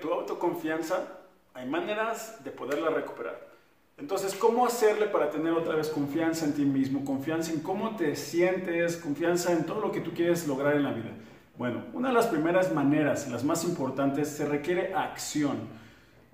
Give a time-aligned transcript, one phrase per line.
[0.00, 1.20] tu autoconfianza,
[1.54, 3.50] hay maneras de poderla recuperar.
[3.98, 8.16] Entonces, ¿cómo hacerle para tener otra vez confianza en ti mismo, confianza en cómo te
[8.16, 11.10] sientes, confianza en todo lo que tú quieres lograr en la vida?
[11.58, 15.58] Bueno, una de las primeras maneras, las más importantes, se requiere acción.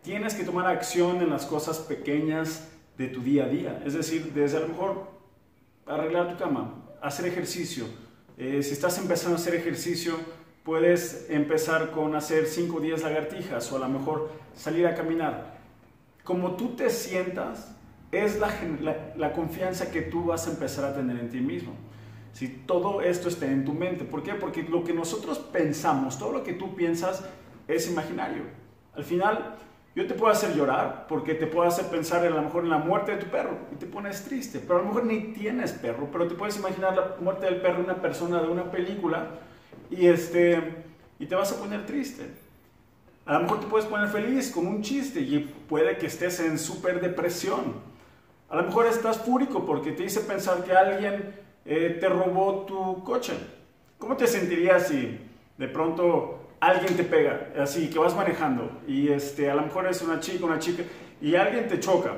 [0.03, 3.83] Tienes que tomar acción en las cosas pequeñas de tu día a día.
[3.85, 5.09] Es decir, desde a lo mejor
[5.87, 7.87] arreglar tu cama, hacer ejercicio.
[8.39, 10.15] Eh, si estás empezando a hacer ejercicio,
[10.67, 15.59] puedes empezar con hacer 5 o 10 lagartijas o a lo mejor salir a caminar.
[16.25, 17.73] Como tú te sientas,
[18.11, 18.51] es la,
[19.17, 21.73] la confianza que tú vas a empezar a tener en ti mismo.
[22.33, 24.05] Si todo esto está en tu mente.
[24.05, 24.35] ¿Por qué?
[24.35, 27.25] Porque lo que nosotros pensamos, todo lo que tú piensas
[27.69, 28.43] es imaginario.
[28.93, 29.55] Al final,
[29.95, 32.79] yo te puedo hacer llorar porque te puedo hacer pensar a lo mejor en la
[32.79, 34.59] muerte de tu perro y te pones triste.
[34.59, 37.79] Pero a lo mejor ni tienes perro, pero te puedes imaginar la muerte del perro
[37.79, 39.29] de una persona de una película
[39.91, 40.85] y, este,
[41.19, 42.27] y te vas a poner triste.
[43.25, 46.59] A lo mejor te puedes poner feliz con un chiste y puede que estés en
[46.59, 47.75] súper depresión.
[48.49, 53.03] A lo mejor estás fúrico porque te hice pensar que alguien eh, te robó tu
[53.03, 53.33] coche.
[53.99, 55.19] ¿Cómo te sentirías si
[55.59, 60.01] de pronto alguien te pega, así que vas manejando y este, a lo mejor es
[60.03, 60.85] una chica, una chica,
[61.21, 62.13] y alguien te choca?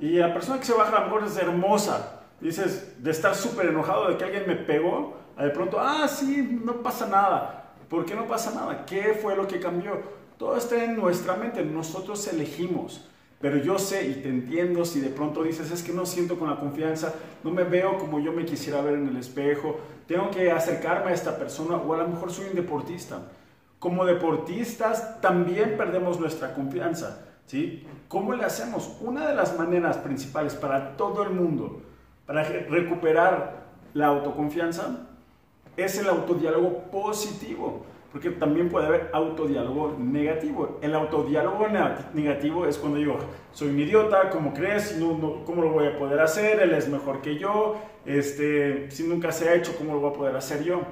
[0.00, 2.22] Y la persona que se baja a lo mejor es hermosa.
[2.40, 6.82] Dices, de estar súper enojado de que alguien me pegó, de pronto, ah, sí, no
[6.82, 7.72] pasa nada.
[7.88, 8.84] ¿Por qué no pasa nada?
[8.86, 10.00] ¿Qué fue lo que cambió?
[10.38, 13.08] Todo está en nuestra mente, nosotros elegimos.
[13.40, 16.48] Pero yo sé y te entiendo si de pronto dices, es que no siento con
[16.48, 20.50] la confianza, no me veo como yo me quisiera ver en el espejo, tengo que
[20.52, 23.20] acercarme a esta persona o a lo mejor soy un deportista.
[23.80, 27.26] Como deportistas también perdemos nuestra confianza.
[27.46, 27.84] ¿sí?
[28.06, 28.96] ¿Cómo le hacemos?
[29.00, 31.82] Una de las maneras principales para todo el mundo
[32.26, 35.08] para recuperar la autoconfianza
[35.76, 40.78] es el autodiálogo positivo porque también puede haber autodiálogo negativo.
[40.82, 41.66] El autodiálogo
[42.12, 43.18] negativo es cuando digo,
[43.52, 44.98] soy un idiota, ¿cómo crees?
[44.98, 46.60] No, ¿Cómo lo voy a poder hacer?
[46.60, 50.12] Él es mejor que yo, este, si nunca se ha hecho, ¿cómo lo voy a
[50.12, 50.82] poder hacer yo?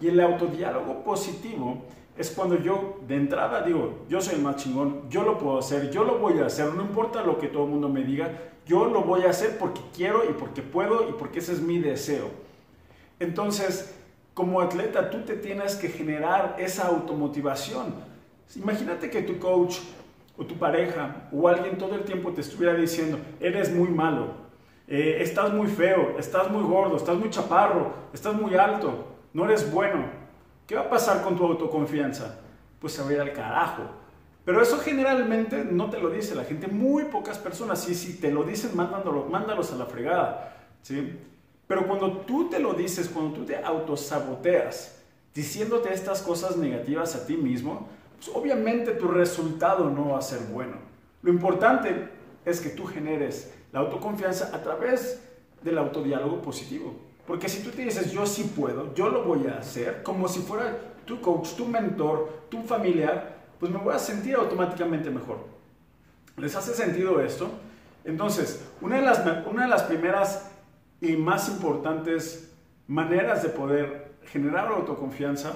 [0.00, 1.84] Y el autodiálogo positivo
[2.18, 5.92] es cuando yo de entrada digo, yo soy el más chingón, yo lo puedo hacer,
[5.92, 8.32] yo lo voy a hacer, no importa lo que todo el mundo me diga,
[8.66, 11.78] yo lo voy a hacer porque quiero y porque puedo y porque ese es mi
[11.78, 12.30] deseo.
[13.20, 13.94] Entonces,
[14.34, 17.94] como atleta tú te tienes que generar esa automotivación.
[18.56, 19.78] Imagínate que tu coach
[20.36, 24.34] o tu pareja o alguien todo el tiempo te estuviera diciendo, eres muy malo,
[24.88, 29.72] eh, estás muy feo, estás muy gordo, estás muy chaparro, estás muy alto, no eres
[29.72, 30.24] bueno.
[30.66, 32.40] ¿Qué va a pasar con tu autoconfianza?
[32.80, 33.82] Pues se va a ir al carajo.
[34.44, 38.30] Pero eso generalmente no te lo dice la gente, muy pocas personas, y si te
[38.30, 40.54] lo dicen, mándalos, mándalos a la fregada.
[40.82, 41.18] ¿sí?
[41.66, 44.96] Pero cuando tú te lo dices, cuando tú te autosaboteas,
[45.34, 50.40] diciéndote estas cosas negativas a ti mismo, pues obviamente tu resultado no va a ser
[50.52, 50.76] bueno.
[51.22, 52.08] Lo importante
[52.44, 55.22] es que tú generes la autoconfianza a través
[55.62, 56.94] del autodiálogo positivo.
[57.26, 60.40] Porque si tú te dices, yo sí puedo, yo lo voy a hacer, como si
[60.40, 60.76] fuera
[61.06, 65.38] tu coach, tu mentor, tu familiar, pues me voy a sentir automáticamente mejor.
[66.36, 67.48] ¿Les hace sentido esto?
[68.04, 70.50] Entonces, una de las, una de las primeras
[71.04, 72.52] y más importantes
[72.86, 75.52] maneras de poder generar autoconfianza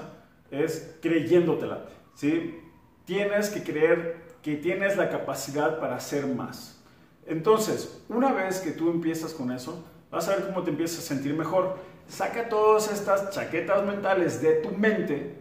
[0.50, 1.86] es creyéndotela.
[2.14, 2.60] ¿sí?
[3.04, 6.82] Tienes que creer que tienes la capacidad para hacer más.
[7.26, 11.02] Entonces, una vez que tú empiezas con eso, vas a ver cómo te empiezas a
[11.02, 11.76] sentir mejor.
[12.08, 15.34] Saca todas estas chaquetas mentales de tu mente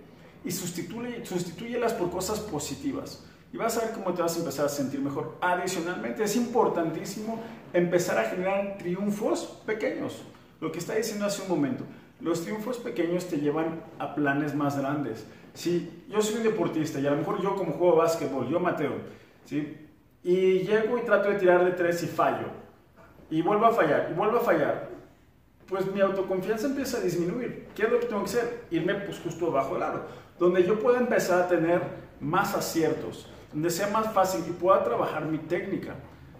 [0.43, 3.23] y sustituyelas por cosas positivas
[3.53, 5.37] y vas a ver cómo te vas a empezar a sentir mejor.
[5.39, 7.41] Adicionalmente, es importantísimo
[7.77, 10.23] empezar a generar triunfos pequeños.
[10.59, 11.83] Lo que está diciendo hace un momento,
[12.19, 15.25] los triunfos pequeños te llevan a planes más grandes.
[15.53, 18.93] Si yo soy un deportista y a lo mejor yo como juego básquetbol, yo Mateo,
[19.45, 19.77] ¿sí?
[20.23, 22.47] y llego y trato de tirar de tres y fallo,
[23.29, 24.89] y vuelvo a fallar, y vuelvo a fallar,
[25.67, 27.67] pues mi autoconfianza empieza a disminuir.
[27.75, 28.63] ¿Qué es lo que tengo que hacer?
[28.71, 30.05] Irme pues justo abajo del aro,
[30.39, 31.81] donde yo pueda empezar a tener
[32.19, 35.95] más aciertos donde sea más fácil y pueda trabajar mi técnica.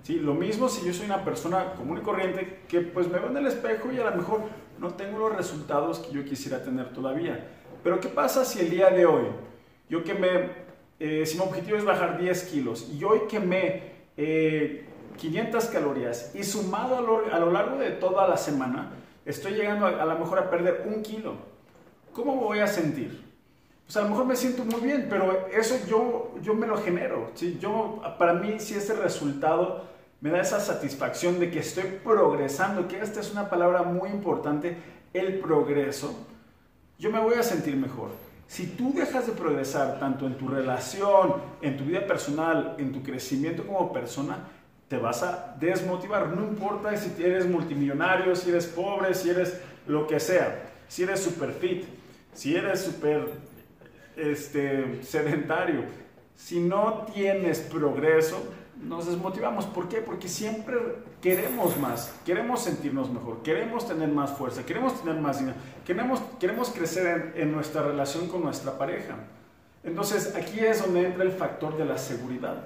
[0.08, 0.20] ¿Sí?
[0.20, 3.38] Lo mismo si yo soy una persona común y corriente que pues me veo en
[3.38, 4.42] el espejo y a lo mejor
[4.80, 7.46] no tengo los resultados que yo quisiera tener todavía.
[7.84, 9.26] Pero ¿qué pasa si el día de hoy,
[9.90, 10.50] yo que me,
[11.00, 14.86] eh, si mi objetivo es bajar 10 kilos y hoy quemé eh,
[15.18, 18.94] 500 calorías y sumado a lo, a lo, largo de toda la semana,
[19.26, 21.36] estoy llegando a, a lo mejor a perder un kilo?
[22.14, 23.28] ¿Cómo voy a sentir?
[23.88, 27.32] pues a lo mejor me siento muy bien, pero eso yo, yo me lo genero.
[27.36, 27.58] ¿sí?
[27.58, 29.86] Yo, para mí, si ese resultado
[30.22, 34.78] me da esa satisfacción de que estoy progresando, que esta es una palabra muy importante,
[35.14, 36.16] el progreso,
[37.00, 38.10] yo me voy a sentir mejor.
[38.48, 43.04] Si tú dejas de progresar tanto en tu relación, en tu vida personal, en tu
[43.04, 44.48] crecimiento como persona,
[44.88, 46.30] te vas a desmotivar.
[46.30, 51.22] No importa si eres multimillonario, si eres pobre, si eres lo que sea, si eres
[51.22, 51.84] super fit,
[52.34, 53.28] si eres super
[54.16, 55.84] este, sedentario.
[56.36, 58.42] Si no tienes progreso,
[58.82, 59.66] nos desmotivamos.
[59.66, 59.98] ¿Por qué?
[59.98, 60.78] Porque siempre
[61.22, 66.70] queremos más, queremos sentirnos mejor, queremos tener más fuerza, queremos tener más dinero, queremos, queremos
[66.70, 69.16] crecer en, en nuestra relación con nuestra pareja.
[69.84, 72.64] Entonces aquí es donde entra el factor de la seguridad.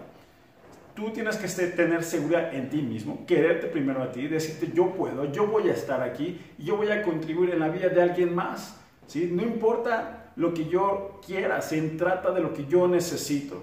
[0.96, 5.32] Tú tienes que tener seguridad en ti mismo, quererte primero a ti, decirte yo puedo,
[5.32, 8.78] yo voy a estar aquí yo voy a contribuir en la vida de alguien más.
[9.08, 9.30] ¿sí?
[9.32, 13.62] No importa lo que yo quiera, se trata de lo que yo necesito.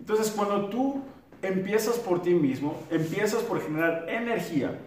[0.00, 1.02] Entonces cuando tú
[1.46, 4.78] empiezas por ti mismo, empiezas por generar energía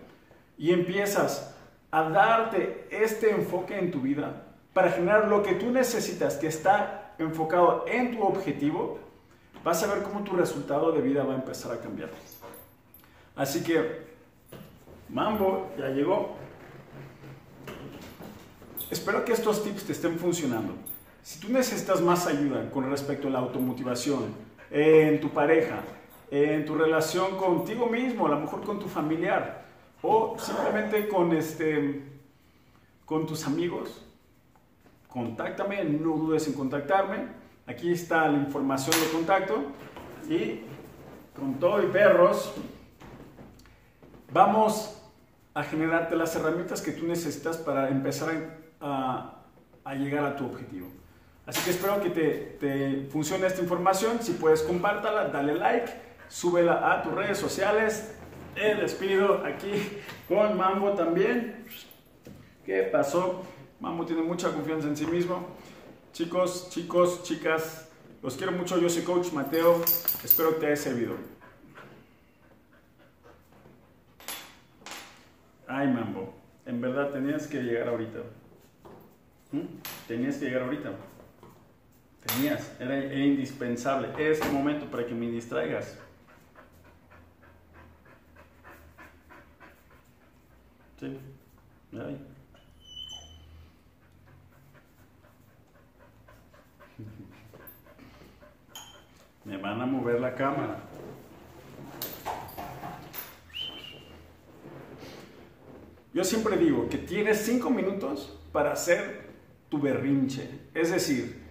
[0.58, 1.56] y empiezas
[1.92, 4.44] a darte este enfoque en tu vida
[4.74, 9.00] para generar lo que tú necesitas, que está enfocado en tu objetivo,
[9.64, 12.10] vas a ver cómo tu resultado de vida va a empezar a cambiar.
[13.36, 14.06] Así que,
[15.10, 16.36] Mambo ya llegó.
[18.92, 20.74] Espero que estos tips te estén funcionando.
[21.24, 24.34] Si tú necesitas más ayuda con respecto a la automotivación
[24.72, 25.82] en tu pareja,
[26.30, 29.66] en tu relación contigo mismo, a lo mejor con tu familiar
[30.02, 32.04] o simplemente con, este,
[33.06, 34.06] con tus amigos,
[35.08, 37.28] contáctame, no dudes en contactarme.
[37.66, 39.56] Aquí está la información de contacto
[40.30, 40.62] y
[41.36, 42.54] con todo y perros
[44.32, 45.02] vamos
[45.54, 49.44] a generarte las herramientas que tú necesitas para empezar a,
[49.84, 50.88] a llegar a tu objetivo.
[51.46, 54.20] Así que espero que te, te funcione esta información.
[54.22, 58.14] Si puedes, compártala, dale like súbela a tus redes sociales.
[58.56, 59.72] El despido aquí
[60.28, 61.66] con Mambo también.
[62.66, 63.44] ¿Qué pasó?
[63.80, 65.48] Mambo tiene mucha confianza en sí mismo.
[66.12, 67.90] Chicos, chicos, chicas,
[68.24, 68.80] los quiero mucho.
[68.80, 69.84] Yo soy Coach Mateo.
[70.24, 71.16] Espero que te haya servido.
[75.68, 76.34] Ay, Mambo,
[76.66, 78.20] en verdad tenías que llegar ahorita.
[79.52, 79.62] ¿Mm?
[80.08, 80.92] Tenías que llegar ahorita.
[82.26, 84.10] Tenías, era indispensable.
[84.18, 85.98] Es el momento para que me distraigas.
[91.00, 91.20] Sí,
[91.94, 92.20] ahí.
[99.46, 100.80] Me van a mover la cámara.
[106.14, 109.30] Yo siempre digo que tienes cinco minutos para hacer
[109.70, 110.50] tu berrinche.
[110.74, 111.44] Es decir,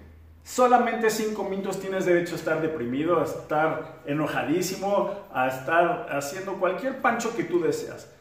[0.43, 7.01] solamente cinco minutos tienes derecho a estar deprimido, a estar enojadísimo, a estar haciendo cualquier
[7.01, 8.16] pancho que tú deseas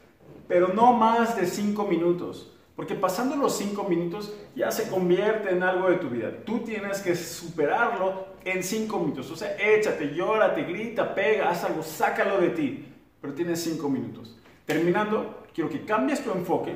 [0.48, 2.52] pero no más de cinco minutos.
[2.76, 6.32] Porque pasando los cinco minutos ya se convierte en algo de tu vida.
[6.46, 9.32] Tú tienes que superarlo en cinco minutos.
[9.32, 12.86] O sea, échate, llórate, grita, pega, haz algo, sácalo de ti.
[13.22, 14.38] Pero tienes cinco minutos.
[14.66, 16.76] Terminando, quiero que cambies tu enfoque,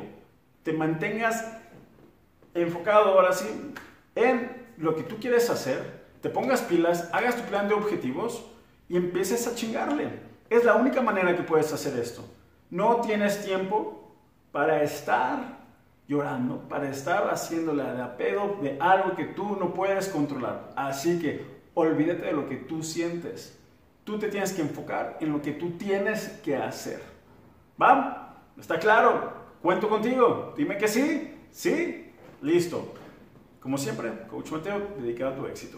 [0.63, 1.57] te mantengas
[2.54, 3.48] enfocado ahora sí
[4.16, 8.45] en lo que tú quieres hacer, te pongas pilas, hagas tu plan de objetivos
[8.88, 10.10] y empieces a chingarle.
[10.50, 12.24] Es la única manera que puedes hacer esto.
[12.69, 14.13] No tienes tiempo
[14.51, 15.60] para estar
[16.07, 20.71] llorando, para estar haciéndole de apedo de algo que tú no puedes controlar.
[20.76, 23.57] Así que olvídate de lo que tú sientes.
[24.04, 27.02] Tú te tienes que enfocar en lo que tú tienes que hacer.
[27.81, 28.35] ¿Va?
[28.57, 29.33] ¿Está claro?
[29.61, 30.54] ¿Cuento contigo?
[30.57, 31.35] Dime que sí.
[31.52, 32.11] ¿Sí?
[32.42, 32.94] Listo.
[33.59, 35.78] Como siempre, Coach Mateo, dedicado a tu éxito.